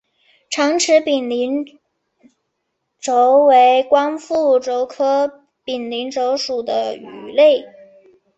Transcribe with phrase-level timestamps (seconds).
[0.49, 1.79] 长齿柄鳞
[2.99, 7.65] 鲷为光腹鲷科柄鳞鲷属的鱼类。